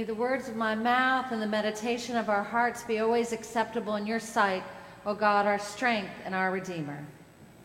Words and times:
May 0.00 0.04
the 0.04 0.14
words 0.14 0.48
of 0.48 0.56
my 0.56 0.74
mouth 0.74 1.30
and 1.30 1.42
the 1.42 1.46
meditation 1.46 2.16
of 2.16 2.30
our 2.30 2.42
hearts 2.42 2.82
be 2.84 3.00
always 3.00 3.34
acceptable 3.34 3.96
in 3.96 4.06
your 4.06 4.18
sight, 4.18 4.62
O 5.04 5.12
God, 5.12 5.44
our 5.44 5.58
strength 5.58 6.14
and 6.24 6.34
our 6.34 6.50
Redeemer. 6.50 7.04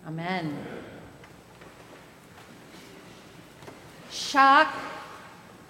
Amen. 0.05 0.53
Shock, 4.11 4.75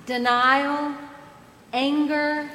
denial, 0.08 0.96
anger, 1.72 2.50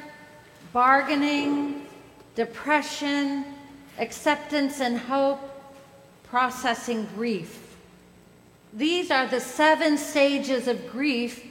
bargaining, 0.73 1.87
depression, 2.35 3.45
acceptance 3.97 4.81
and 4.81 4.97
hope, 4.97 5.39
processing 6.23 7.07
grief. 7.15 7.77
These 8.73 9.09
are 9.09 9.27
the 9.27 9.39
seven 9.39 9.97
stages 9.97 10.67
of 10.67 10.91
grief 10.91 11.45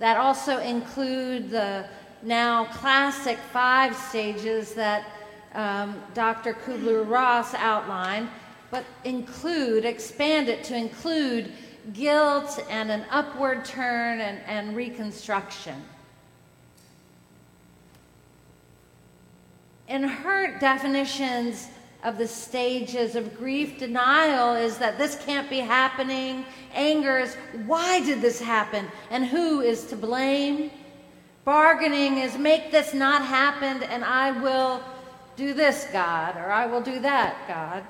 that 0.00 0.16
also 0.16 0.58
include 0.58 1.50
the 1.50 1.86
now 2.22 2.66
classic 2.66 3.38
five 3.52 3.96
stages 3.96 4.74
that 4.74 5.06
um, 5.54 6.00
Dr. 6.14 6.54
Kubler 6.54 7.08
Ross 7.08 7.54
outlined, 7.54 8.28
but 8.70 8.84
include, 9.04 9.84
expand 9.84 10.48
it 10.48 10.62
to 10.64 10.76
include 10.76 11.52
guilt 11.92 12.62
and 12.68 12.90
an 12.90 13.04
upward 13.10 13.64
turn 13.64 14.20
and, 14.20 14.40
and 14.46 14.76
reconstruction. 14.76 15.82
In 19.88 20.04
her 20.04 20.58
definitions 20.60 21.68
of 22.04 22.16
the 22.16 22.28
stages 22.28 23.16
of 23.16 23.36
grief, 23.36 23.78
denial 23.78 24.54
is 24.54 24.78
that 24.78 24.98
this 24.98 25.16
can't 25.24 25.50
be 25.50 25.58
happening. 25.58 26.44
Anger 26.72 27.18
is, 27.18 27.34
why 27.66 28.00
did 28.04 28.22
this 28.22 28.40
happen? 28.40 28.86
And 29.10 29.26
who 29.26 29.60
is 29.60 29.84
to 29.86 29.96
blame? 29.96 30.70
Bargaining 31.50 32.18
is, 32.18 32.38
make 32.38 32.70
this 32.70 32.94
not 32.94 33.24
happen 33.24 33.82
and 33.82 34.04
I 34.04 34.30
will 34.30 34.80
do 35.34 35.52
this, 35.52 35.84
God, 35.92 36.36
or 36.36 36.48
I 36.48 36.66
will 36.66 36.80
do 36.80 37.00
that, 37.00 37.34
God. 37.48 37.82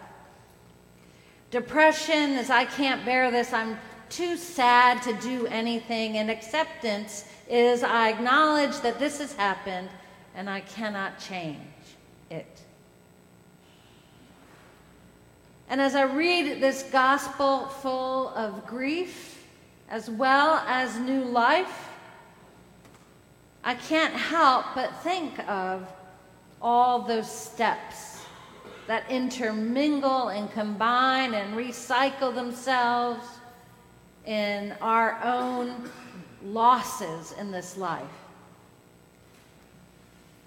Depression 1.50 2.38
is, 2.38 2.48
I 2.48 2.64
can't 2.64 3.04
bear 3.04 3.30
this. 3.30 3.52
I'm 3.52 3.78
too 4.08 4.38
sad 4.38 5.02
to 5.02 5.12
do 5.20 5.46
anything. 5.48 6.16
And 6.16 6.30
acceptance 6.30 7.26
is, 7.50 7.82
I 7.82 8.08
acknowledge 8.08 8.80
that 8.80 8.98
this 8.98 9.18
has 9.18 9.34
happened 9.34 9.90
and 10.34 10.48
I 10.48 10.60
cannot 10.60 11.18
change 11.18 11.58
it. 12.30 12.62
And 15.68 15.82
as 15.82 15.94
I 15.94 16.04
read 16.04 16.62
this 16.62 16.84
gospel 16.84 17.66
full 17.66 18.30
of 18.30 18.66
grief 18.66 19.44
as 19.90 20.08
well 20.08 20.64
as 20.66 20.98
new 20.98 21.26
life, 21.26 21.89
I 23.62 23.74
can't 23.74 24.14
help 24.14 24.66
but 24.74 25.02
think 25.02 25.38
of 25.48 25.86
all 26.62 27.02
those 27.02 27.30
steps 27.30 28.22
that 28.86 29.08
intermingle 29.10 30.28
and 30.28 30.50
combine 30.50 31.34
and 31.34 31.54
recycle 31.54 32.34
themselves 32.34 33.26
in 34.24 34.74
our 34.80 35.20
own 35.22 35.90
losses 36.42 37.34
in 37.38 37.52
this 37.52 37.76
life. 37.76 38.02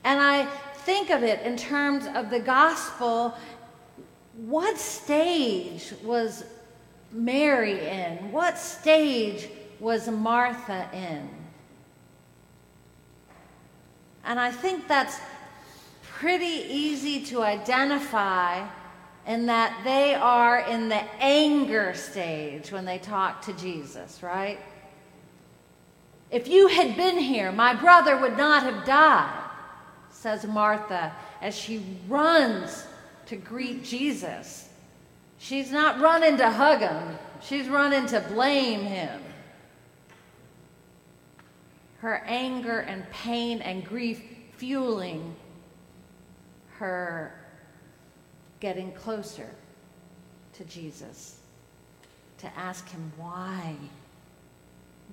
And 0.03 0.19
I 0.19 0.45
think 0.85 1.09
of 1.09 1.23
it 1.23 1.41
in 1.41 1.55
terms 1.55 2.07
of 2.15 2.29
the 2.29 2.39
gospel. 2.39 3.37
What 4.35 4.77
stage 4.77 5.93
was 6.03 6.43
Mary 7.11 7.87
in? 7.87 8.31
What 8.31 8.57
stage 8.57 9.47
was 9.79 10.09
Martha 10.09 10.89
in? 10.91 11.42
And 14.25 14.39
I 14.39 14.51
think 14.51 14.87
that's 14.87 15.19
pretty 16.03 16.45
easy 16.69 17.25
to 17.25 17.41
identify 17.41 18.65
in 19.25 19.45
that 19.45 19.81
they 19.83 20.15
are 20.15 20.59
in 20.59 20.89
the 20.89 21.01
anger 21.19 21.93
stage 21.93 22.71
when 22.71 22.85
they 22.85 22.97
talk 22.97 23.41
to 23.43 23.53
Jesus, 23.53 24.21
right? 24.21 24.59
If 26.31 26.47
you 26.47 26.67
had 26.67 26.95
been 26.97 27.17
here, 27.17 27.51
my 27.51 27.73
brother 27.73 28.17
would 28.17 28.37
not 28.37 28.63
have 28.63 28.85
died, 28.85 29.49
says 30.11 30.45
Martha 30.45 31.13
as 31.41 31.55
she 31.55 31.83
runs 32.07 32.85
to 33.27 33.35
greet 33.35 33.83
Jesus. 33.83 34.69
She's 35.37 35.71
not 35.71 35.99
running 35.99 36.37
to 36.37 36.49
hug 36.49 36.79
him, 36.79 37.17
she's 37.41 37.67
running 37.67 38.05
to 38.07 38.19
blame 38.21 38.81
him. 38.81 39.21
Her 42.03 42.21
anger 42.25 42.79
and 42.79 43.09
pain 43.11 43.61
and 43.61 43.85
grief 43.85 44.21
fueling 44.57 45.37
her 46.77 47.33
getting 48.59 48.91
closer 48.91 49.49
to 50.51 50.65
Jesus 50.65 51.37
to 52.39 52.57
ask 52.57 52.89
him, 52.89 53.09
Why 53.15 53.77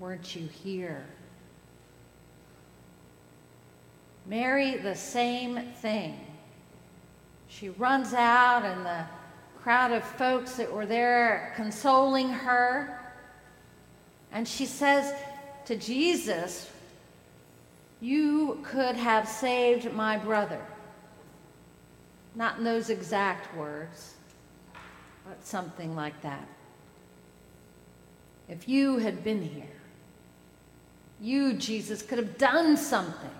weren't 0.00 0.34
you 0.34 0.48
here? 0.48 1.06
Mary, 4.26 4.76
the 4.78 4.96
same 4.96 5.60
thing. 5.74 6.18
She 7.46 7.68
runs 7.68 8.14
out, 8.14 8.64
and 8.64 8.84
the 8.84 9.04
crowd 9.62 9.92
of 9.92 10.02
folks 10.02 10.54
that 10.54 10.72
were 10.72 10.86
there 10.86 11.52
consoling 11.54 12.30
her. 12.30 13.00
And 14.32 14.48
she 14.48 14.66
says 14.66 15.14
to 15.66 15.76
Jesus, 15.76 16.68
You 18.00 18.60
could 18.62 18.96
have 18.96 19.28
saved 19.28 19.92
my 19.92 20.16
brother. 20.16 20.60
Not 22.34 22.58
in 22.58 22.64
those 22.64 22.90
exact 22.90 23.54
words, 23.56 24.14
but 25.26 25.44
something 25.44 25.94
like 25.94 26.20
that. 26.22 26.46
If 28.48 28.68
you 28.68 28.98
had 28.98 29.22
been 29.22 29.42
here, 29.42 29.64
you, 31.20 31.52
Jesus, 31.52 32.02
could 32.02 32.18
have 32.18 32.38
done 32.38 32.76
something. 32.76 33.30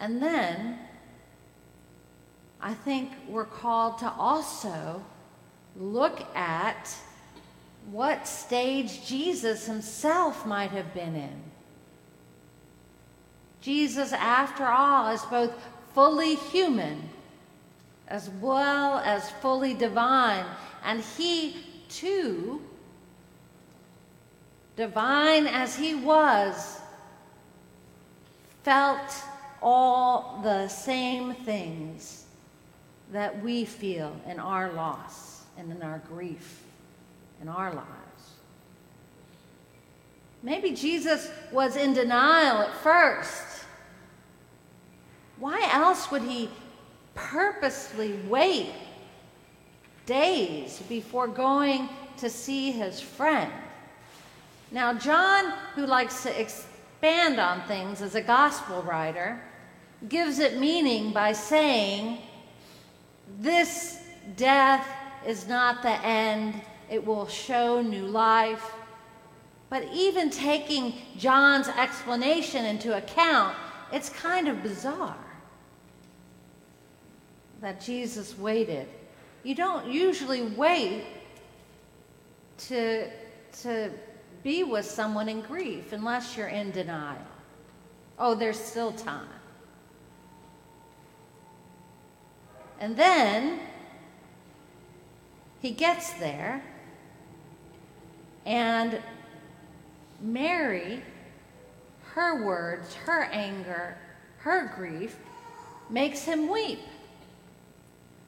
And 0.00 0.22
then 0.22 0.78
I 2.60 2.72
think 2.72 3.10
we're 3.28 3.44
called 3.44 3.98
to 3.98 4.10
also 4.10 5.04
look 5.76 6.20
at 6.34 6.94
what 7.90 8.26
stage 8.26 9.06
Jesus 9.06 9.66
himself 9.66 10.46
might 10.46 10.70
have 10.70 10.94
been 10.94 11.16
in. 11.16 11.42
Jesus, 13.60 14.12
after 14.12 14.64
all, 14.64 15.12
is 15.12 15.22
both 15.22 15.52
fully 15.92 16.36
human 16.36 17.08
as 18.08 18.30
well 18.40 18.98
as 18.98 19.30
fully 19.30 19.74
divine. 19.74 20.44
And 20.84 21.00
he, 21.00 21.56
too, 21.88 22.62
divine 24.76 25.46
as 25.46 25.76
he 25.76 25.94
was, 25.94 26.80
felt 28.62 29.14
all 29.62 30.40
the 30.42 30.68
same 30.68 31.34
things 31.34 32.24
that 33.12 33.42
we 33.42 33.64
feel 33.64 34.18
in 34.26 34.38
our 34.38 34.72
loss 34.72 35.42
and 35.58 35.70
in 35.70 35.82
our 35.82 35.98
grief 36.08 36.62
in 37.40 37.48
our 37.48 37.72
lives. 37.72 37.86
Maybe 40.42 40.70
Jesus 40.70 41.30
was 41.52 41.76
in 41.76 41.92
denial 41.92 42.62
at 42.62 42.74
first. 42.76 43.64
Why 45.38 45.68
else 45.72 46.10
would 46.10 46.22
he 46.22 46.50
purposely 47.14 48.18
wait 48.28 48.72
days 50.06 50.82
before 50.88 51.28
going 51.28 51.88
to 52.18 52.30
see 52.30 52.72
his 52.72 53.00
friend? 53.00 53.52
Now, 54.70 54.94
John, 54.94 55.52
who 55.74 55.86
likes 55.86 56.22
to 56.22 56.40
expand 56.40 57.40
on 57.40 57.62
things 57.62 58.02
as 58.02 58.14
a 58.14 58.22
gospel 58.22 58.82
writer, 58.82 59.42
gives 60.08 60.38
it 60.38 60.58
meaning 60.58 61.12
by 61.12 61.32
saying, 61.32 62.18
This 63.40 64.00
death 64.36 64.86
is 65.26 65.48
not 65.48 65.82
the 65.82 66.04
end, 66.04 66.54
it 66.90 67.06
will 67.06 67.28
show 67.28 67.80
new 67.80 68.06
life. 68.06 68.72
But 69.70 69.84
even 69.94 70.28
taking 70.28 70.94
John's 71.16 71.68
explanation 71.68 72.64
into 72.64 72.96
account, 72.96 73.56
it's 73.92 74.08
kind 74.08 74.48
of 74.48 74.62
bizarre 74.62 75.16
that 77.60 77.80
Jesus 77.80 78.36
waited. 78.36 78.88
You 79.44 79.54
don't 79.54 79.86
usually 79.86 80.42
wait 80.42 81.04
to, 82.68 83.08
to 83.62 83.90
be 84.42 84.64
with 84.64 84.84
someone 84.84 85.28
in 85.28 85.40
grief 85.42 85.92
unless 85.92 86.36
you're 86.36 86.48
in 86.48 86.72
denial. 86.72 87.18
Oh, 88.18 88.34
there's 88.34 88.58
still 88.58 88.92
time. 88.92 89.28
And 92.80 92.96
then 92.96 93.60
he 95.60 95.70
gets 95.70 96.14
there 96.14 96.62
and 98.46 99.00
Mary, 100.20 101.02
her 102.14 102.44
words, 102.44 102.94
her 102.94 103.24
anger, 103.24 103.96
her 104.38 104.72
grief 104.76 105.16
makes 105.88 106.22
him 106.22 106.48
weep. 106.50 106.80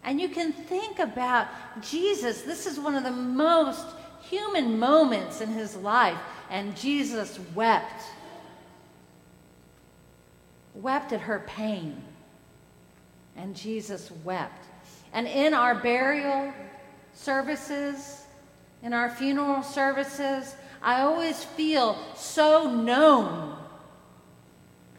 And 0.04 0.20
you 0.20 0.28
can 0.28 0.52
think 0.52 0.98
about 0.98 1.48
Jesus. 1.80 2.42
This 2.42 2.66
is 2.66 2.78
one 2.78 2.94
of 2.94 3.04
the 3.04 3.10
most 3.10 3.86
human 4.22 4.78
moments 4.78 5.40
in 5.40 5.48
his 5.48 5.76
life. 5.76 6.18
And 6.50 6.76
Jesus 6.76 7.38
wept. 7.54 8.02
Wept 10.74 11.12
at 11.12 11.20
her 11.20 11.44
pain. 11.46 12.02
And 13.36 13.54
Jesus 13.54 14.10
wept. 14.24 14.66
And 15.12 15.26
in 15.26 15.54
our 15.54 15.74
burial 15.74 16.52
services, 17.14 18.22
in 18.82 18.92
our 18.92 19.10
funeral 19.10 19.62
services, 19.62 20.54
I 20.82 21.02
always 21.02 21.44
feel 21.44 21.96
so 22.16 22.70
known 22.70 23.56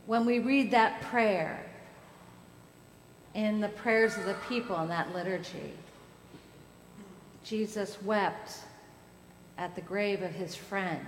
when 0.06 0.26
we 0.26 0.40
read 0.40 0.72
that 0.72 1.02
prayer 1.02 1.66
in 3.34 3.60
the 3.60 3.70
prayers 3.70 4.18
of 4.18 4.26
the 4.26 4.36
people 4.48 4.80
in 4.82 4.88
that 4.90 5.14
liturgy. 5.14 5.74
Jesus 7.44 8.02
wept 8.04 8.60
at 9.58 9.76
the 9.76 9.82
grave 9.82 10.22
of 10.22 10.32
his 10.32 10.56
friend. 10.56 11.06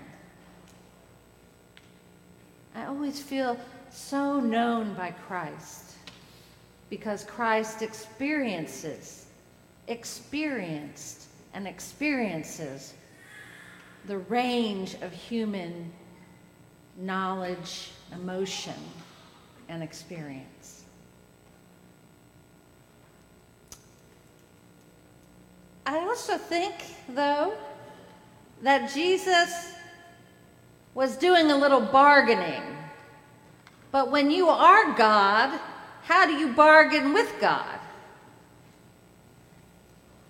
I 2.76 2.86
always 2.86 3.22
feel 3.22 3.58
so 3.90 4.40
known 4.42 4.94
by 4.96 5.12
Christ 5.12 5.94
because 6.90 7.24
Christ 7.24 7.82
experiences, 7.82 9.26
experienced, 9.88 11.25
and 11.56 11.68
experiences 11.68 12.94
the 14.06 14.18
range 14.20 14.96
of 15.02 15.12
human 15.12 15.92
knowledge, 16.98 17.92
emotion, 18.14 18.76
and 19.68 19.82
experience. 19.82 20.84
I 25.86 26.00
also 26.00 26.38
think, 26.38 26.74
though, 27.10 27.54
that 28.62 28.94
Jesus 28.94 29.74
was 30.94 31.16
doing 31.18 31.52
a 31.52 31.58
little 31.58 31.82
bargaining. 31.82 32.64
But 33.92 34.12
when 34.12 34.30
you 34.30 34.50
are 34.50 34.94
God, 34.94 35.60
how 36.04 36.26
do 36.26 36.34
you 36.34 36.54
bargain 36.54 37.14
with 37.14 37.34
God? 37.40 37.80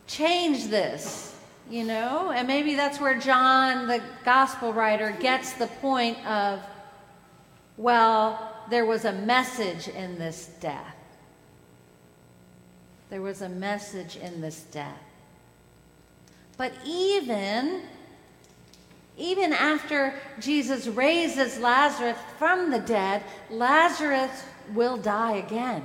Change 0.07 0.67
this, 0.67 1.35
you 1.69 1.83
know? 1.83 2.31
And 2.31 2.47
maybe 2.47 2.75
that's 2.75 2.99
where 2.99 3.19
John, 3.19 3.87
the 3.87 4.01
gospel 4.23 4.73
writer, 4.73 5.15
gets 5.19 5.53
the 5.53 5.67
point 5.67 6.23
of, 6.25 6.61
well, 7.77 8.53
there 8.69 8.85
was 8.85 9.05
a 9.05 9.13
message 9.13 9.87
in 9.87 10.17
this 10.17 10.47
death. 10.59 10.95
There 13.09 13.21
was 13.21 13.41
a 13.41 13.49
message 13.49 14.17
in 14.17 14.41
this 14.41 14.63
death. 14.71 15.01
But 16.57 16.71
even 16.85 17.83
even 19.17 19.53
after 19.53 20.13
Jesus 20.39 20.87
raises 20.87 21.57
Lazarus 21.59 22.17
from 22.37 22.69
the 22.69 22.79
dead, 22.79 23.23
Lazarus 23.49 24.43
will 24.73 24.97
die 24.97 25.37
again. 25.37 25.83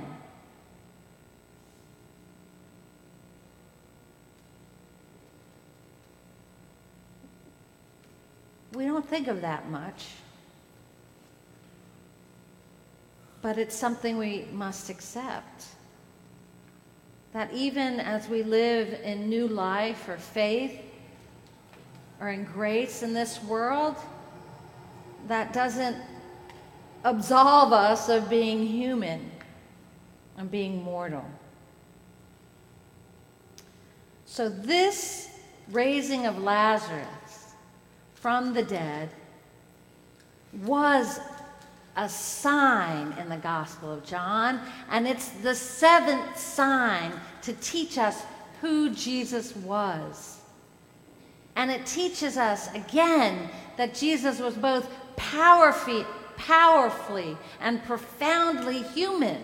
We 8.73 8.85
don't 8.85 9.07
think 9.07 9.27
of 9.27 9.41
that 9.41 9.69
much. 9.69 10.07
But 13.41 13.57
it's 13.57 13.75
something 13.75 14.17
we 14.17 14.45
must 14.53 14.89
accept. 14.89 15.65
That 17.33 17.51
even 17.53 17.99
as 17.99 18.27
we 18.27 18.43
live 18.43 18.99
in 19.03 19.29
new 19.29 19.47
life 19.47 20.07
or 20.07 20.17
faith 20.17 20.79
or 22.19 22.29
in 22.29 22.45
grace 22.45 23.03
in 23.03 23.13
this 23.13 23.43
world, 23.43 23.95
that 25.27 25.53
doesn't 25.53 25.97
absolve 27.03 27.73
us 27.73 28.09
of 28.09 28.29
being 28.29 28.65
human 28.65 29.31
and 30.37 30.49
being 30.49 30.83
mortal. 30.83 31.25
So, 34.25 34.47
this 34.49 35.29
raising 35.71 36.25
of 36.25 36.37
Lazarus 36.37 37.20
from 38.21 38.53
the 38.53 38.63
dead 38.63 39.09
was 40.63 41.19
a 41.97 42.07
sign 42.07 43.13
in 43.19 43.27
the 43.27 43.37
Gospel 43.37 43.91
of 43.91 44.05
John, 44.05 44.61
and 44.89 45.07
it's 45.07 45.29
the 45.29 45.55
seventh 45.55 46.37
sign 46.37 47.11
to 47.41 47.53
teach 47.53 47.97
us 47.97 48.23
who 48.61 48.91
Jesus 48.91 49.55
was. 49.57 50.37
And 51.55 51.69
it 51.69 51.85
teaches 51.85 52.37
us 52.37 52.73
again 52.73 53.49
that 53.77 53.93
Jesus 53.93 54.39
was 54.39 54.55
both 54.55 54.87
powerfully, 55.17 56.05
powerfully 56.37 57.35
and 57.59 57.83
profoundly 57.83 58.83
human. 58.83 59.41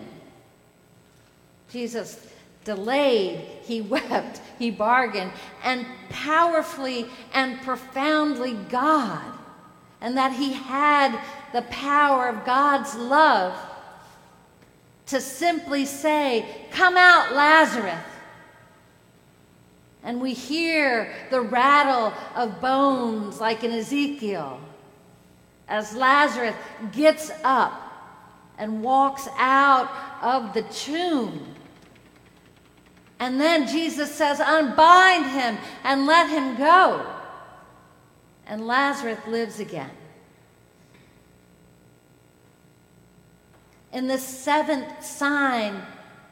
Jesus 1.70 2.32
delayed, 2.64 3.40
he 3.62 3.80
wept, 3.94 4.40
he 4.58 4.70
bargained, 4.70 5.32
and 5.64 5.86
powerfully 6.08 7.06
and 7.34 7.60
profoundly 7.62 8.54
God. 8.68 9.24
And 10.00 10.16
that 10.16 10.32
he 10.32 10.52
had 10.52 11.20
the 11.52 11.62
power 11.62 12.28
of 12.28 12.44
God's 12.44 12.94
love 12.94 13.54
to 15.06 15.20
simply 15.20 15.84
say, 15.84 16.46
Come 16.70 16.96
out, 16.96 17.32
Lazarus. 17.32 17.98
And 20.04 20.20
we 20.20 20.32
hear 20.32 21.12
the 21.30 21.40
rattle 21.40 22.12
of 22.36 22.60
bones 22.60 23.40
like 23.40 23.64
in 23.64 23.72
Ezekiel 23.72 24.60
as 25.68 25.94
Lazarus 25.94 26.54
gets 26.92 27.30
up 27.44 27.82
and 28.58 28.82
walks 28.82 29.28
out 29.36 29.90
of 30.22 30.54
the 30.54 30.62
tomb. 30.62 31.54
And 33.20 33.40
then 33.40 33.66
Jesus 33.66 34.14
says, 34.14 34.40
Unbind 34.40 35.26
him 35.26 35.58
and 35.84 36.06
let 36.06 36.30
him 36.30 36.56
go. 36.56 37.04
And 38.46 38.66
Lazarus 38.66 39.18
lives 39.26 39.60
again. 39.60 39.90
In 43.92 44.06
the 44.06 44.18
seventh 44.18 45.04
sign, 45.04 45.82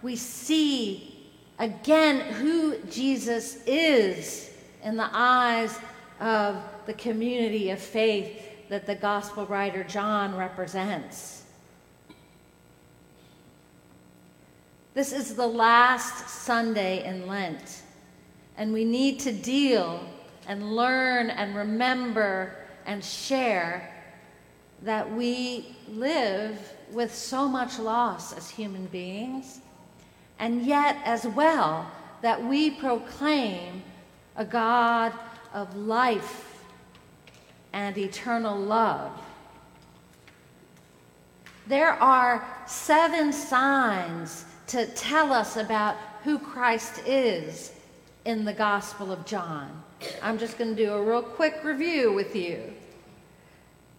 we 0.02 0.14
see 0.16 1.30
again 1.58 2.20
who 2.34 2.78
Jesus 2.90 3.58
is 3.66 4.50
in 4.84 4.96
the 4.96 5.08
eyes 5.12 5.78
of 6.20 6.56
the 6.86 6.94
community 6.94 7.70
of 7.70 7.80
faith 7.80 8.42
that 8.68 8.86
the 8.86 8.94
gospel 8.94 9.46
writer 9.46 9.84
John 9.84 10.36
represents. 10.36 11.45
This 14.96 15.12
is 15.12 15.34
the 15.34 15.46
last 15.46 16.26
Sunday 16.26 17.04
in 17.04 17.26
Lent, 17.26 17.82
and 18.56 18.72
we 18.72 18.82
need 18.82 19.20
to 19.20 19.30
deal 19.30 20.00
and 20.48 20.74
learn 20.74 21.28
and 21.28 21.54
remember 21.54 22.56
and 22.86 23.04
share 23.04 23.92
that 24.80 25.12
we 25.14 25.76
live 25.86 26.58
with 26.92 27.14
so 27.14 27.46
much 27.46 27.78
loss 27.78 28.32
as 28.32 28.48
human 28.48 28.86
beings, 28.86 29.60
and 30.38 30.62
yet, 30.62 30.96
as 31.04 31.26
well, 31.26 31.90
that 32.22 32.42
we 32.42 32.70
proclaim 32.70 33.82
a 34.34 34.46
God 34.46 35.12
of 35.52 35.76
life 35.76 36.64
and 37.74 37.98
eternal 37.98 38.58
love. 38.58 39.12
There 41.66 41.92
are 41.92 42.48
seven 42.66 43.34
signs 43.34 44.46
to 44.68 44.86
tell 44.86 45.32
us 45.32 45.56
about 45.56 45.96
who 46.24 46.38
Christ 46.38 47.00
is 47.06 47.72
in 48.24 48.44
the 48.44 48.52
Gospel 48.52 49.12
of 49.12 49.24
John. 49.24 49.82
I'm 50.22 50.38
just 50.38 50.58
going 50.58 50.74
to 50.74 50.84
do 50.84 50.92
a 50.92 51.02
real 51.02 51.22
quick 51.22 51.62
review 51.62 52.12
with 52.12 52.34
you 52.34 52.74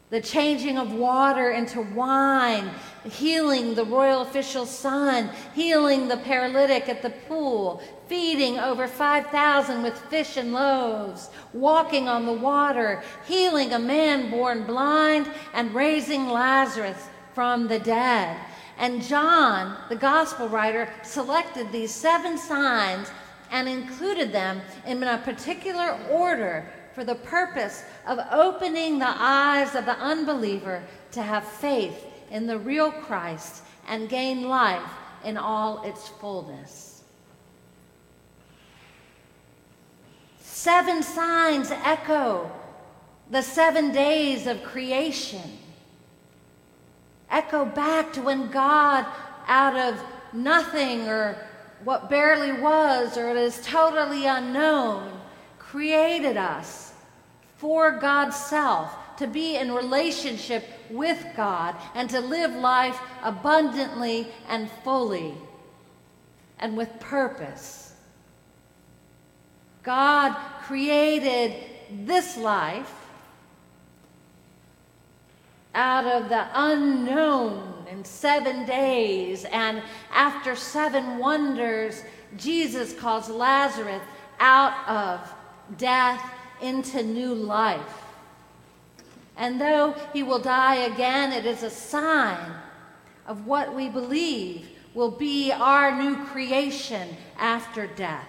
the 0.10 0.22
changing 0.22 0.78
of 0.78 0.94
water 0.94 1.52
into 1.52 1.82
wine, 1.82 2.70
healing 3.04 3.76
the 3.76 3.84
royal 3.84 4.22
official's 4.22 4.70
son, 4.70 5.30
healing 5.54 6.08
the 6.08 6.16
paralytic 6.16 6.88
at 6.88 7.02
the 7.02 7.10
pool, 7.10 7.82
feeding 8.08 8.58
over 8.58 8.88
5,000 8.88 9.84
with 9.84 9.98
fish 10.10 10.38
and 10.38 10.54
loaves, 10.54 11.30
walking 11.52 12.08
on 12.08 12.26
the 12.26 12.32
water, 12.32 13.04
healing 13.28 13.74
a 13.74 13.80
man 13.80 14.30
born 14.30 14.64
blind, 14.64 15.30
and 15.54 15.76
raising 15.76 16.30
Lazarus 16.30 17.10
from 17.34 17.68
the 17.68 17.80
dead. 17.80 18.38
And 18.78 19.02
John, 19.02 19.76
the 19.90 19.96
gospel 19.96 20.48
writer, 20.48 20.90
selected 21.04 21.72
these 21.72 21.92
seven 21.92 22.38
signs 22.38 23.10
and 23.52 23.68
included 23.68 24.32
them 24.32 24.62
in 24.86 25.02
a 25.04 25.18
particular 25.18 25.98
order 26.12 26.70
for 26.94 27.04
the 27.04 27.16
purpose 27.16 27.84
of 28.06 28.20
opening 28.32 29.00
the 29.00 29.06
eyes 29.08 29.76
of 29.76 29.86
the 29.86 29.98
unbeliever 29.98 30.84
to 31.12 31.22
have 31.22 31.44
faith 31.44 32.06
in 32.32 32.48
the 32.48 32.58
real 32.58 32.92
Christ 32.92 33.64
and 33.88 34.10
gain 34.10 34.48
life 34.48 34.90
in 35.24 35.38
all 35.38 35.84
its 35.84 36.08
fullness. 36.08 37.04
Seven 40.40 41.04
signs 41.04 41.72
echo 41.72 42.52
the 43.30 43.42
seven 43.42 43.92
days 43.92 44.48
of 44.48 44.64
creation. 44.64 45.57
Echo 47.30 47.66
back 47.66 48.14
to 48.14 48.22
when 48.22 48.50
God, 48.50 49.06
out 49.48 49.76
of 49.76 50.02
nothing 50.34 51.08
or 51.08 51.38
what 51.84 52.10
barely 52.10 52.52
was 52.54 53.18
or 53.18 53.30
is 53.36 53.62
totally 53.64 54.26
unknown, 54.26 55.20
created 55.60 56.38
us 56.38 56.94
for 57.58 57.92
God's 57.92 58.36
self 58.36 58.96
to 59.18 59.28
be 59.28 59.58
in 59.58 59.72
relationship 59.72 60.66
with 60.90 61.24
God 61.36 61.76
and 61.96 62.10
to 62.10 62.20
live 62.20 62.52
life 62.52 63.00
abundantly 63.24 64.28
and 64.48 64.70
fully 64.84 65.34
and 66.60 66.78
with 66.78 67.00
purpose. 67.00 67.94
God 69.84 70.36
created 70.64 71.54
this 72.06 72.38
life 72.38 73.07
out 75.78 76.06
of 76.06 76.28
the 76.28 76.48
unknown 76.56 77.86
in 77.90 78.04
seven 78.04 78.66
days, 78.66 79.46
and 79.46 79.82
after 80.12 80.56
seven 80.56 81.20
wonders, 81.20 82.04
Jesus 82.36 82.94
calls 82.94 83.30
Lazarus 83.30 84.02
out 84.40 84.88
of 84.90 85.34
death 85.78 86.34
into 86.62 87.04
new 87.04 87.34
life. 87.34 88.04
And 89.38 89.62
though 89.62 89.94
he 90.14 90.24
will 90.24 90.40
die 90.40 90.76
again, 90.76 91.32
it 91.32 91.46
is 91.46 91.62
a 91.62 91.70
sign 91.70 92.54
of 93.28 93.46
what 93.46 93.76
we 93.76 93.88
believe 93.88 94.68
will 94.96 95.12
be 95.12 95.52
our 95.52 95.96
new 95.96 96.26
creation 96.26 97.16
after 97.38 97.86
death. 97.86 98.28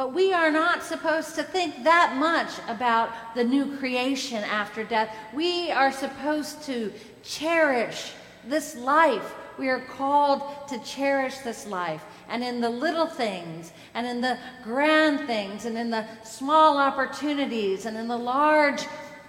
But 0.00 0.14
we 0.14 0.32
are 0.32 0.50
not 0.50 0.82
supposed 0.82 1.34
to 1.34 1.42
think 1.42 1.84
that 1.84 2.16
much 2.16 2.52
about 2.68 3.34
the 3.34 3.44
new 3.44 3.76
creation 3.76 4.42
after 4.44 4.82
death. 4.82 5.14
We 5.34 5.70
are 5.72 5.92
supposed 5.92 6.62
to 6.62 6.90
cherish 7.22 8.12
this 8.48 8.76
life. 8.76 9.34
We 9.58 9.68
are 9.68 9.80
called 9.80 10.40
to 10.68 10.78
cherish 10.78 11.36
this 11.40 11.66
life. 11.66 12.02
And 12.30 12.42
in 12.42 12.62
the 12.62 12.70
little 12.70 13.04
things, 13.04 13.72
and 13.92 14.06
in 14.06 14.22
the 14.22 14.38
grand 14.64 15.26
things, 15.26 15.66
and 15.66 15.76
in 15.76 15.90
the 15.90 16.06
small 16.24 16.78
opportunities, 16.78 17.84
and 17.84 17.94
in 17.94 18.08
the 18.08 18.16
large 18.16 18.84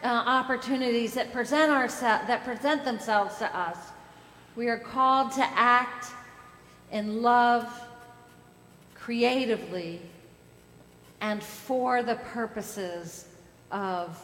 uh, 0.06 0.08
opportunities 0.08 1.14
that 1.16 1.34
present, 1.34 1.70
ourse- 1.70 2.00
that 2.00 2.46
present 2.46 2.86
themselves 2.86 3.38
to 3.40 3.58
us, 3.58 3.78
we 4.56 4.70
are 4.70 4.80
called 4.80 5.34
to 5.34 5.44
act 5.44 6.14
in 6.94 7.22
love 7.22 7.68
creatively 8.96 10.00
and 11.22 11.44
for 11.44 12.02
the 12.02 12.16
purposes 12.16 13.26
of 13.72 14.20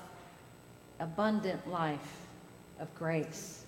abundant 1.00 1.70
life 1.70 2.26
of 2.80 2.94
grace. 2.96 3.64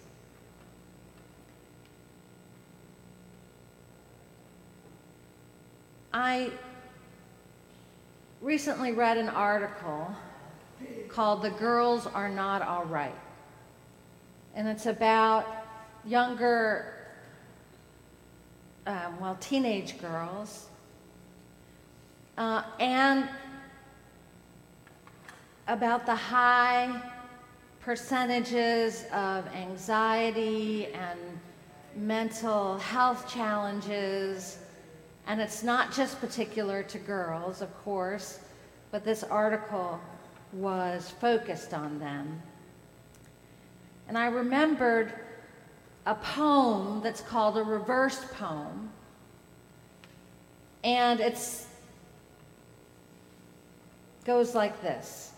I 6.11 6.49
recently 8.41 8.93
read 8.93 9.17
an 9.17 9.29
article 9.29 10.11
called 11.07 11.43
The 11.43 11.51
Girls 11.51 12.07
Are 12.07 12.29
Not 12.29 12.63
All 12.63 12.85
Right. 12.85 13.13
And 14.55 14.67
it's 14.67 14.87
about 14.87 15.45
younger, 16.03 16.95
um, 18.87 19.19
well, 19.19 19.37
teenage 19.39 19.99
girls 19.99 20.68
uh, 22.39 22.63
and 22.79 23.27
about 25.67 26.05
the 26.05 26.15
high 26.15 27.01
percentages 27.81 29.03
of 29.13 29.45
anxiety 29.47 30.87
and 30.87 31.19
mental 31.95 32.77
health 32.77 33.29
challenges. 33.29 34.59
And 35.27 35.41
it's 35.41 35.63
not 35.63 35.93
just 35.93 36.19
particular 36.21 36.81
to 36.83 36.97
girls, 36.97 37.61
of 37.61 37.77
course, 37.83 38.39
but 38.89 39.03
this 39.03 39.23
article 39.23 39.99
was 40.53 41.13
focused 41.19 41.73
on 41.73 41.99
them. 41.99 42.41
And 44.07 44.17
I 44.17 44.27
remembered 44.27 45.13
a 46.05 46.15
poem 46.15 47.01
that's 47.03 47.21
called 47.21 47.57
a 47.57 47.63
reversed 47.63 48.31
poem. 48.31 48.91
And 50.85 51.19
it's 51.19 51.68
goes 54.25 54.55
like 54.55 54.81
this 54.81 55.33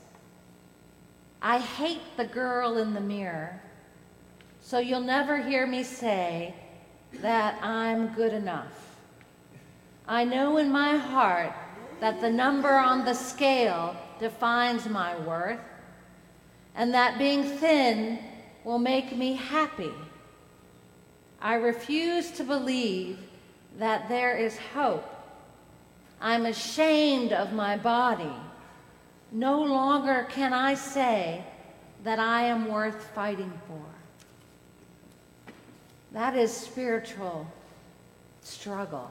I 1.42 1.60
hate 1.60 2.18
the 2.18 2.26
girl 2.26 2.78
in 2.78 2.94
the 2.94 3.02
mirror, 3.02 3.60
so 4.62 4.78
you'll 4.78 5.02
never 5.02 5.42
hear 5.42 5.66
me 5.66 5.84
say 5.84 6.54
that 7.22 7.62
I'm 7.64 8.14
good 8.14 8.34
enough. 8.34 8.98
I 10.08 10.24
know 10.24 10.58
in 10.58 10.72
my 10.72 10.98
heart 10.98 11.54
that 12.00 12.22
the 12.22 12.30
number 12.30 12.74
on 12.74 13.06
the 13.06 13.14
scale 13.14 13.96
defines 14.20 14.88
my 14.88 15.18
worth, 15.20 15.60
and 16.76 16.94
that 16.94 17.18
being 17.18 17.44
thin 17.44 18.20
will 18.64 18.80
make 18.80 19.16
me 19.16 19.34
happy. 19.34 19.94
I 21.42 21.56
refuse 21.56 22.30
to 22.32 22.44
believe 22.44 23.18
that 23.80 24.08
there 24.10 24.38
is 24.38 24.58
hope. 24.76 25.08
I'm 26.20 26.46
ashamed 26.46 27.34
of 27.34 27.52
my 27.52 27.78
body. 27.78 28.36
No 29.32 29.62
longer 29.64 30.28
can 30.30 30.54
I 30.54 30.74
say 30.74 31.44
that 32.04 32.20
I 32.20 32.44
am 32.44 32.68
worth 32.68 33.04
fighting 33.16 33.54
for. 33.68 33.82
That 36.12 36.36
is 36.36 36.52
spiritual 36.52 37.48
struggle. 38.42 39.10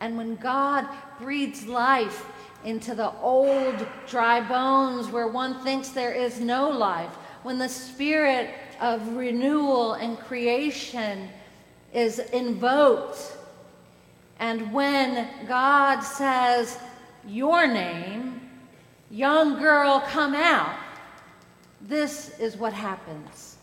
And 0.00 0.16
when 0.16 0.36
God 0.36 0.86
breathes 1.20 1.66
life 1.66 2.26
into 2.64 2.94
the 2.94 3.12
old 3.20 3.86
dry 4.08 4.40
bones 4.40 5.08
where 5.08 5.28
one 5.28 5.62
thinks 5.62 5.90
there 5.90 6.12
is 6.12 6.40
no 6.40 6.68
life, 6.68 7.10
when 7.42 7.58
the 7.58 7.68
spirit 7.68 8.50
of 8.80 9.16
renewal 9.16 9.94
and 9.94 10.18
creation 10.18 11.28
is 11.92 12.18
invoked, 12.18 13.36
and 14.40 14.72
when 14.72 15.28
God 15.46 16.00
says, 16.00 16.78
your 17.26 17.66
name, 17.66 18.40
young 19.10 19.58
girl, 19.58 20.00
come 20.08 20.34
out. 20.34 20.78
This 21.80 22.38
is 22.38 22.56
what 22.56 22.72
happens. 22.72 23.56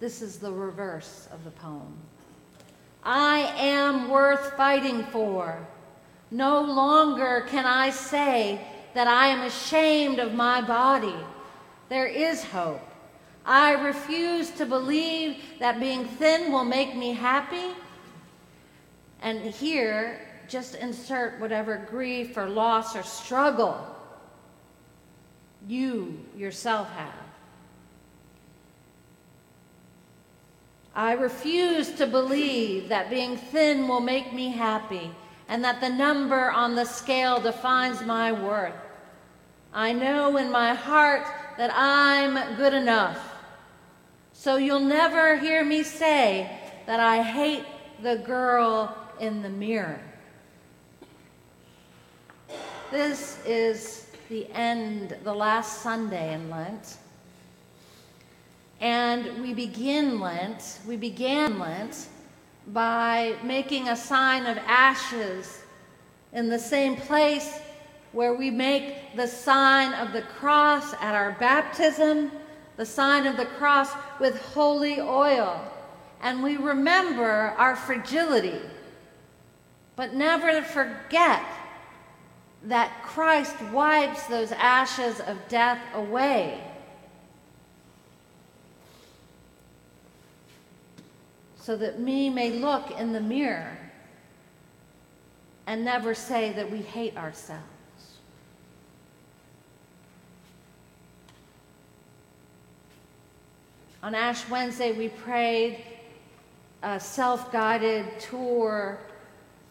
This 0.00 0.22
is 0.22 0.38
the 0.38 0.50
reverse 0.50 1.28
of 1.32 1.44
the 1.44 1.50
poem. 1.50 1.94
I 3.04 3.52
am 3.56 4.08
worth 4.08 4.56
fighting 4.56 5.04
for. 5.04 5.58
No 6.30 6.60
longer 6.60 7.46
can 7.48 7.66
I 7.66 7.90
say 7.90 8.64
that 8.94 9.06
I 9.06 9.28
am 9.28 9.42
ashamed 9.42 10.18
of 10.18 10.34
my 10.34 10.60
body. 10.60 11.14
There 11.88 12.06
is 12.06 12.44
hope. 12.44 12.80
I 13.44 13.72
refuse 13.72 14.50
to 14.52 14.66
believe 14.66 15.36
that 15.58 15.80
being 15.80 16.04
thin 16.04 16.52
will 16.52 16.64
make 16.64 16.94
me 16.94 17.12
happy. 17.12 17.74
And 19.20 19.40
here 19.40 20.20
just 20.52 20.74
insert 20.74 21.40
whatever 21.40 21.78
grief 21.90 22.36
or 22.36 22.46
loss 22.46 22.94
or 22.94 23.02
struggle 23.02 23.86
you 25.66 26.20
yourself 26.36 26.90
have. 26.90 27.14
I 30.94 31.12
refuse 31.12 31.92
to 31.92 32.06
believe 32.06 32.90
that 32.90 33.08
being 33.08 33.38
thin 33.38 33.88
will 33.88 34.00
make 34.00 34.34
me 34.34 34.50
happy 34.50 35.10
and 35.48 35.64
that 35.64 35.80
the 35.80 35.88
number 35.88 36.50
on 36.50 36.74
the 36.74 36.84
scale 36.84 37.40
defines 37.40 38.02
my 38.02 38.30
worth. 38.30 38.74
I 39.72 39.94
know 39.94 40.36
in 40.36 40.50
my 40.50 40.74
heart 40.74 41.26
that 41.56 41.70
I'm 41.72 42.56
good 42.56 42.74
enough. 42.74 43.18
So 44.34 44.56
you'll 44.56 44.80
never 44.80 45.38
hear 45.38 45.64
me 45.64 45.82
say 45.82 46.58
that 46.84 47.00
I 47.00 47.22
hate 47.22 47.64
the 48.02 48.16
girl 48.16 48.94
in 49.18 49.40
the 49.40 49.48
mirror. 49.48 50.11
This 52.92 53.38
is 53.46 54.06
the 54.28 54.46
end, 54.52 55.16
the 55.24 55.32
last 55.32 55.80
Sunday 55.80 56.34
in 56.34 56.50
Lent. 56.50 56.98
And 58.82 59.40
we 59.40 59.54
begin 59.54 60.20
Lent, 60.20 60.78
we 60.86 60.98
began 60.98 61.58
Lent 61.58 62.08
by 62.66 63.36
making 63.42 63.88
a 63.88 63.96
sign 63.96 64.44
of 64.44 64.58
ashes 64.66 65.62
in 66.34 66.50
the 66.50 66.58
same 66.58 66.96
place 66.96 67.60
where 68.12 68.34
we 68.34 68.50
make 68.50 69.16
the 69.16 69.26
sign 69.26 69.94
of 69.94 70.12
the 70.12 70.20
cross 70.20 70.92
at 71.00 71.14
our 71.14 71.32
baptism, 71.40 72.30
the 72.76 72.84
sign 72.84 73.26
of 73.26 73.38
the 73.38 73.46
cross 73.46 73.90
with 74.20 74.38
holy 74.52 75.00
oil. 75.00 75.58
And 76.20 76.42
we 76.42 76.58
remember 76.58 77.54
our 77.56 77.74
fragility, 77.74 78.60
but 79.96 80.12
never 80.12 80.60
forget 80.60 81.42
that 82.64 83.02
Christ 83.02 83.60
wipes 83.72 84.26
those 84.26 84.52
ashes 84.52 85.20
of 85.20 85.36
death 85.48 85.80
away. 85.94 86.62
So 91.56 91.76
that 91.76 92.00
me 92.00 92.28
may 92.28 92.50
look 92.50 92.90
in 92.92 93.12
the 93.12 93.20
mirror 93.20 93.78
and 95.66 95.84
never 95.84 96.14
say 96.14 96.52
that 96.52 96.70
we 96.70 96.78
hate 96.78 97.16
ourselves. 97.16 97.62
On 104.02 104.16
Ash 104.16 104.48
Wednesday, 104.48 104.90
we 104.90 105.08
prayed 105.08 105.84
a 106.82 106.98
self 106.98 107.52
guided 107.52 108.18
tour 108.18 108.98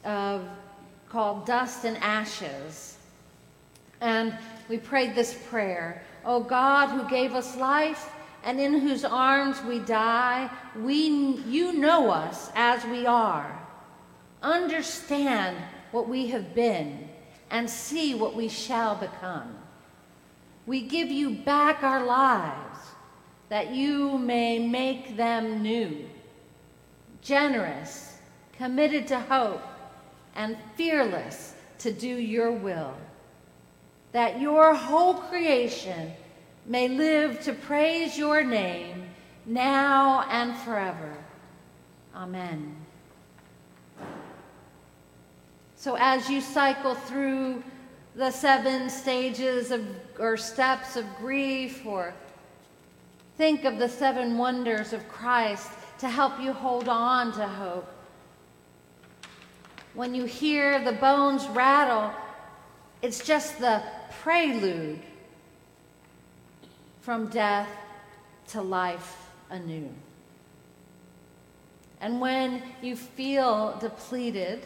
of, 0.05 0.47
called 1.11 1.45
Dust 1.45 1.83
and 1.83 1.97
Ashes. 1.97 2.97
And 3.99 4.37
we 4.69 4.77
prayed 4.77 5.13
this 5.13 5.37
prayer 5.49 6.03
O 6.23 6.41
God, 6.41 6.89
who 6.89 7.09
gave 7.09 7.33
us 7.33 7.57
life 7.57 8.09
and 8.43 8.59
in 8.59 8.79
whose 8.79 9.03
arms 9.03 9.61
we 9.63 9.79
die, 9.79 10.49
we, 10.75 11.07
you 11.47 11.73
know 11.73 12.09
us 12.09 12.51
as 12.55 12.83
we 12.85 13.05
are. 13.05 13.59
Understand 14.41 15.57
what 15.91 16.07
we 16.07 16.27
have 16.27 16.55
been 16.55 17.09
and 17.49 17.69
see 17.69 18.15
what 18.15 18.35
we 18.35 18.47
shall 18.47 18.95
become. 18.95 19.55
We 20.65 20.81
give 20.81 21.11
you 21.11 21.31
back 21.31 21.83
our 21.83 22.05
lives 22.05 22.79
that 23.49 23.71
you 23.71 24.17
may 24.17 24.59
make 24.59 25.17
them 25.17 25.61
new, 25.61 26.07
generous, 27.21 28.17
committed 28.57 29.07
to 29.07 29.19
hope, 29.19 29.61
and 30.35 30.57
fearless 30.75 31.53
to 31.79 31.91
do 31.91 32.07
your 32.07 32.51
will, 32.51 32.93
that 34.11 34.39
your 34.39 34.73
whole 34.73 35.15
creation 35.15 36.11
may 36.65 36.87
live 36.87 37.41
to 37.41 37.53
praise 37.53 38.17
your 38.17 38.43
name 38.43 39.03
now 39.45 40.25
and 40.29 40.55
forever. 40.57 41.17
Amen. 42.15 42.75
So, 45.75 45.97
as 45.99 46.29
you 46.29 46.41
cycle 46.41 46.93
through 46.93 47.63
the 48.15 48.29
seven 48.29 48.89
stages 48.89 49.71
of, 49.71 49.83
or 50.19 50.37
steps 50.37 50.95
of 50.95 51.05
grief 51.15 51.85
or 51.85 52.13
Think 53.41 53.65
of 53.65 53.79
the 53.79 53.89
seven 53.89 54.37
wonders 54.37 54.93
of 54.93 55.07
Christ 55.07 55.71
to 55.97 56.07
help 56.07 56.39
you 56.39 56.53
hold 56.53 56.87
on 56.87 57.31
to 57.33 57.47
hope. 57.47 57.87
When 59.93 60.15
you 60.15 60.25
hear 60.25 60.83
the 60.83 60.93
bones 60.93 61.47
rattle, 61.47 62.11
it's 63.01 63.25
just 63.25 63.59
the 63.59 63.83
prelude 64.21 65.01
from 67.01 67.27
death 67.27 67.69
to 68.49 68.61
life 68.61 69.29
anew. 69.49 69.89
And 71.99 72.21
when 72.21 72.63
you 72.81 72.95
feel 72.95 73.77
depleted, 73.79 74.65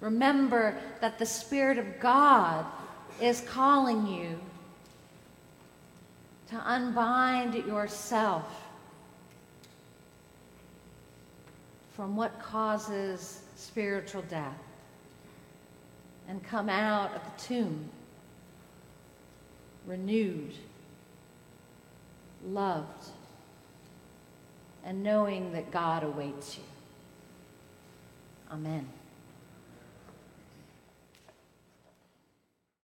remember 0.00 0.76
that 1.00 1.18
the 1.18 1.26
Spirit 1.26 1.78
of 1.78 1.98
God 1.98 2.66
is 3.20 3.40
calling 3.40 4.06
you 4.06 4.38
to 6.50 6.56
unbind 6.56 7.54
yourself 7.54 8.62
from 11.92 12.14
what 12.14 12.38
causes 12.40 13.40
spiritual 13.56 14.22
death 14.22 14.58
and 16.28 16.42
come 16.44 16.68
out 16.68 17.14
of 17.14 17.22
the 17.24 17.42
tomb 17.42 17.88
renewed, 19.86 20.52
loved, 22.44 23.10
and 24.84 25.02
knowing 25.02 25.52
that 25.52 25.70
God 25.70 26.04
awaits 26.04 26.58
you. 26.58 26.64
Amen. 28.52 28.88